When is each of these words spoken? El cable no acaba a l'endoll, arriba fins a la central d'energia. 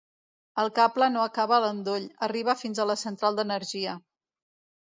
El 0.63 0.71
cable 0.79 1.09
no 1.15 1.25
acaba 1.25 1.55
a 1.57 1.59
l'endoll, 1.65 2.09
arriba 2.29 2.57
fins 2.63 2.81
a 2.85 2.89
la 2.93 2.99
central 3.05 3.41
d'energia. 3.41 3.95